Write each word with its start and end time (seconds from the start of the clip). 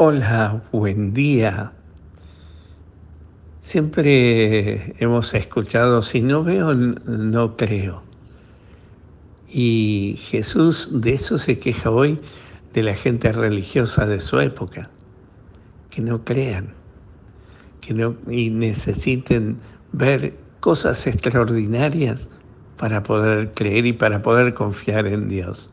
Hola, 0.00 0.62
buen 0.70 1.12
día. 1.12 1.72
Siempre 3.58 4.94
hemos 5.02 5.34
escuchado, 5.34 6.02
si 6.02 6.20
no 6.20 6.44
veo, 6.44 6.72
no 6.72 7.56
creo. 7.56 8.04
Y 9.48 10.14
Jesús 10.20 10.88
de 10.92 11.14
eso 11.14 11.36
se 11.36 11.58
queja 11.58 11.90
hoy 11.90 12.20
de 12.74 12.84
la 12.84 12.94
gente 12.94 13.32
religiosa 13.32 14.06
de 14.06 14.20
su 14.20 14.38
época, 14.38 14.88
que 15.90 16.00
no 16.00 16.24
crean, 16.24 16.72
que 17.80 17.92
no 17.92 18.14
y 18.30 18.50
necesiten 18.50 19.58
ver 19.90 20.38
cosas 20.60 21.08
extraordinarias 21.08 22.28
para 22.76 23.02
poder 23.02 23.50
creer 23.52 23.84
y 23.84 23.94
para 23.94 24.22
poder 24.22 24.54
confiar 24.54 25.08
en 25.08 25.26
Dios. 25.26 25.72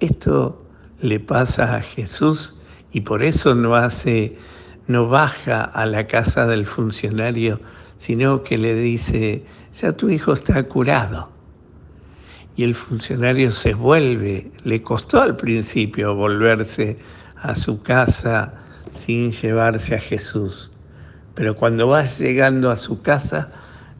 Esto 0.00 0.67
le 1.00 1.20
pasa 1.20 1.76
a 1.76 1.82
Jesús 1.82 2.54
y 2.92 3.02
por 3.02 3.22
eso 3.22 3.54
no 3.54 3.76
hace, 3.76 4.36
no 4.86 5.08
baja 5.08 5.62
a 5.62 5.86
la 5.86 6.06
casa 6.06 6.46
del 6.46 6.66
funcionario, 6.66 7.60
sino 7.96 8.42
que 8.42 8.58
le 8.58 8.74
dice, 8.74 9.44
ya 9.74 9.92
tu 9.92 10.08
hijo 10.08 10.32
está 10.32 10.62
curado. 10.64 11.30
Y 12.56 12.64
el 12.64 12.74
funcionario 12.74 13.52
se 13.52 13.74
vuelve, 13.74 14.50
le 14.64 14.82
costó 14.82 15.20
al 15.20 15.36
principio 15.36 16.14
volverse 16.14 16.98
a 17.36 17.54
su 17.54 17.80
casa 17.82 18.54
sin 18.90 19.30
llevarse 19.30 19.94
a 19.94 20.00
Jesús. 20.00 20.70
Pero 21.34 21.54
cuando 21.54 21.86
va 21.86 22.04
llegando 22.04 22.70
a 22.70 22.76
su 22.76 23.00
casa, 23.00 23.52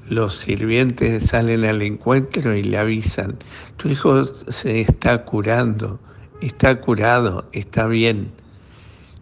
los 0.09 0.37
sirvientes 0.37 1.28
salen 1.28 1.65
al 1.65 1.82
encuentro 1.82 2.54
y 2.54 2.62
le 2.62 2.78
avisan, 2.78 3.37
tu 3.76 3.88
hijo 3.88 4.24
se 4.24 4.80
está 4.80 5.24
curando, 5.24 6.01
está 6.41 6.80
curado, 6.80 7.48
está 7.52 7.87
bien. 7.87 8.33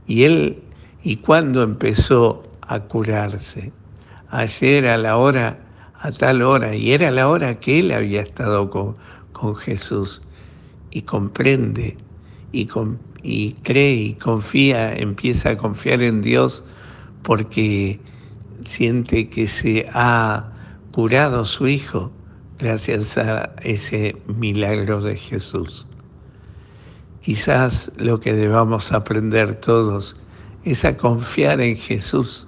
Y 0.06 0.24
él, 0.24 0.62
¿y 1.02 1.16
cuándo 1.16 1.62
empezó 1.62 2.42
a 2.62 2.80
curarse? 2.80 3.72
Ayer 4.30 4.86
a 4.88 4.96
la 4.96 5.16
hora, 5.16 5.58
a 6.00 6.10
tal 6.12 6.42
hora, 6.42 6.74
y 6.74 6.92
era 6.92 7.10
la 7.10 7.28
hora 7.28 7.58
que 7.58 7.80
él 7.80 7.92
había 7.92 8.22
estado 8.22 8.70
con, 8.70 8.94
con 9.32 9.54
Jesús, 9.54 10.20
y 10.90 11.02
comprende, 11.02 11.96
y, 12.52 12.68
y 13.22 13.52
cree, 13.62 13.94
y 13.94 14.14
confía, 14.14 14.94
empieza 14.94 15.50
a 15.50 15.56
confiar 15.56 16.02
en 16.02 16.22
Dios, 16.22 16.62
porque 17.22 18.00
siente 18.64 19.28
que 19.28 19.48
se 19.48 19.86
ha 19.92 20.52
curado 20.92 21.44
su 21.44 21.68
hijo 21.68 22.10
gracias 22.58 23.18
a 23.18 23.52
ese 23.62 24.16
milagro 24.26 25.02
de 25.02 25.16
Jesús. 25.16 25.86
Quizás 27.26 27.90
lo 27.96 28.20
que 28.20 28.34
debamos 28.34 28.92
aprender 28.92 29.56
todos 29.56 30.14
es 30.64 30.84
a 30.84 30.96
confiar 30.96 31.60
en 31.60 31.76
Jesús 31.76 32.46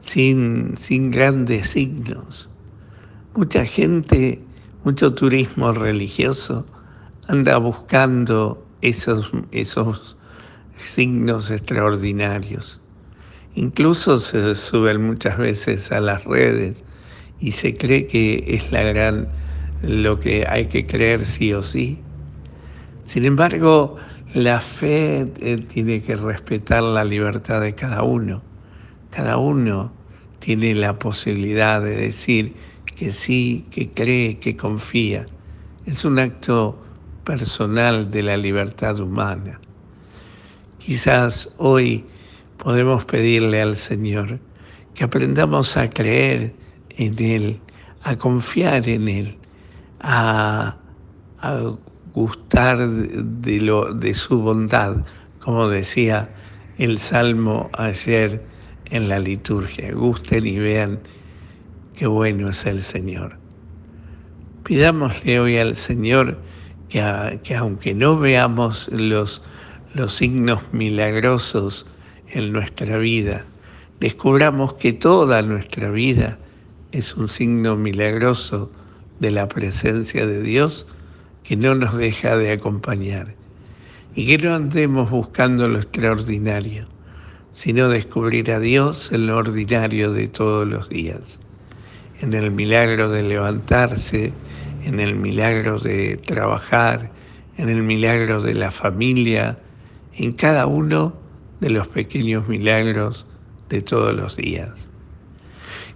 sin, 0.00 0.74
sin 0.78 1.10
grandes 1.10 1.66
signos. 1.72 2.48
Mucha 3.34 3.66
gente, 3.66 4.40
mucho 4.84 5.12
turismo 5.12 5.70
religioso 5.72 6.64
anda 7.28 7.58
buscando 7.58 8.66
esos, 8.80 9.30
esos 9.52 10.16
signos 10.78 11.50
extraordinarios. 11.50 12.80
Incluso 13.54 14.18
se 14.18 14.54
suben 14.54 15.04
muchas 15.04 15.36
veces 15.36 15.92
a 15.92 16.00
las 16.00 16.24
redes 16.24 16.84
y 17.38 17.50
se 17.50 17.76
cree 17.76 18.06
que 18.06 18.44
es 18.48 18.72
la 18.72 18.82
gran, 18.82 19.28
lo 19.82 20.18
que 20.20 20.46
hay 20.48 20.68
que 20.68 20.86
creer 20.86 21.26
sí 21.26 21.52
o 21.52 21.62
sí. 21.62 21.98
Sin 23.04 23.24
embargo, 23.24 23.96
la 24.34 24.60
fe 24.60 25.30
eh, 25.40 25.56
tiene 25.56 26.02
que 26.02 26.16
respetar 26.16 26.82
la 26.82 27.04
libertad 27.04 27.60
de 27.60 27.74
cada 27.74 28.02
uno. 28.02 28.42
Cada 29.10 29.36
uno 29.36 29.92
tiene 30.38 30.74
la 30.74 30.98
posibilidad 30.98 31.80
de 31.80 31.96
decir 31.96 32.54
que 32.96 33.12
sí, 33.12 33.66
que 33.70 33.90
cree, 33.90 34.38
que 34.38 34.56
confía. 34.56 35.26
Es 35.86 36.04
un 36.04 36.18
acto 36.18 36.78
personal 37.24 38.10
de 38.10 38.22
la 38.22 38.36
libertad 38.36 38.98
humana. 39.00 39.60
Quizás 40.78 41.50
hoy 41.58 42.04
podemos 42.58 43.04
pedirle 43.04 43.60
al 43.62 43.76
Señor 43.76 44.38
que 44.94 45.04
aprendamos 45.04 45.76
a 45.76 45.90
creer 45.90 46.54
en 46.90 47.22
Él, 47.22 47.60
a 48.02 48.16
confiar 48.16 48.88
en 48.88 49.08
Él, 49.08 49.38
a, 50.00 50.76
gustar 52.14 52.88
de, 52.88 53.60
lo, 53.60 53.92
de 53.92 54.14
su 54.14 54.40
bondad, 54.40 55.04
como 55.40 55.68
decía 55.68 56.30
el 56.78 56.98
Salmo 56.98 57.70
ayer 57.74 58.42
en 58.86 59.08
la 59.08 59.18
liturgia. 59.18 59.92
Gusten 59.92 60.46
y 60.46 60.58
vean 60.58 61.00
qué 61.94 62.06
bueno 62.06 62.50
es 62.50 62.64
el 62.66 62.82
Señor. 62.82 63.36
Pidámosle 64.62 65.40
hoy 65.40 65.58
al 65.58 65.76
Señor 65.76 66.38
que, 66.88 67.40
que 67.42 67.56
aunque 67.56 67.94
no 67.94 68.18
veamos 68.18 68.88
los, 68.92 69.42
los 69.92 70.14
signos 70.14 70.60
milagrosos 70.72 71.86
en 72.28 72.52
nuestra 72.52 72.96
vida, 72.98 73.44
descubramos 74.00 74.74
que 74.74 74.92
toda 74.92 75.42
nuestra 75.42 75.90
vida 75.90 76.38
es 76.92 77.16
un 77.16 77.28
signo 77.28 77.76
milagroso 77.76 78.70
de 79.18 79.32
la 79.32 79.48
presencia 79.48 80.26
de 80.26 80.40
Dios 80.42 80.86
que 81.44 81.56
no 81.56 81.74
nos 81.74 81.96
deja 81.96 82.36
de 82.36 82.52
acompañar 82.52 83.34
y 84.16 84.26
que 84.26 84.38
no 84.38 84.54
andemos 84.54 85.10
buscando 85.10 85.68
lo 85.68 85.78
extraordinario, 85.78 86.86
sino 87.52 87.88
descubrir 87.88 88.50
a 88.50 88.58
Dios 88.58 89.12
en 89.12 89.26
lo 89.26 89.36
ordinario 89.36 90.12
de 90.12 90.26
todos 90.28 90.66
los 90.66 90.88
días, 90.88 91.38
en 92.20 92.32
el 92.32 92.50
milagro 92.50 93.10
de 93.10 93.22
levantarse, 93.22 94.32
en 94.84 95.00
el 95.00 95.16
milagro 95.16 95.78
de 95.78 96.16
trabajar, 96.16 97.10
en 97.58 97.68
el 97.68 97.82
milagro 97.82 98.40
de 98.40 98.54
la 98.54 98.70
familia, 98.70 99.58
en 100.16 100.32
cada 100.32 100.66
uno 100.66 101.14
de 101.60 101.70
los 101.70 101.86
pequeños 101.88 102.48
milagros 102.48 103.26
de 103.68 103.82
todos 103.82 104.14
los 104.14 104.36
días. 104.36 104.70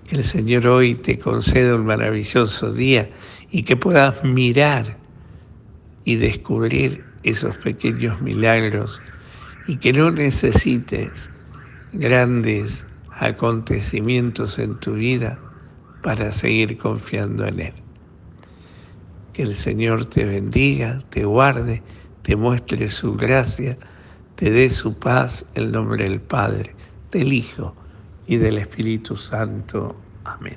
Que 0.07 0.17
el 0.17 0.25
Señor 0.25 0.67
hoy 0.67 0.95
te 0.95 1.19
conceda 1.19 1.75
un 1.75 1.87
maravilloso 1.87 2.73
día 2.73 3.09
y 3.51 3.63
que 3.63 3.77
puedas 3.77 4.23
mirar 4.25 4.97
y 6.09 6.17
descubrir 6.17 7.05
esos 7.23 7.59
pequeños 7.59 8.23
milagros 8.23 9.03
y 9.67 9.77
que 9.77 9.93
no 9.93 10.11
necesites 10.11 11.31
grandes 11.93 12.87
acontecimientos 13.11 14.59
en 14.59 14.81
tu 14.81 14.95
vida 14.95 15.39
para 16.01 16.33
seguir 16.33 16.79
confiando 16.79 17.45
en 17.47 17.61
Él. 17.61 17.75
Que 19.35 19.43
el 19.43 19.55
Señor 19.55 20.07
te 20.07 20.25
bendiga, 20.25 20.99
te 21.11 21.27
guarde, 21.27 21.83
te 22.23 22.37
muestre 22.37 22.89
su 22.89 23.15
gracia, 23.15 23.77
te 24.35 24.51
dé 24.51 24.71
su 24.71 24.99
paz 24.99 25.45
en 25.57 25.73
nombre 25.73 26.05
del 26.05 26.23
Padre, 26.23 26.75
del 27.13 27.35
Hijo 27.35 27.77
y 28.27 28.39
del 28.39 28.57
Espíritu 28.57 29.15
Santo. 29.15 29.95
Amén. 30.25 30.57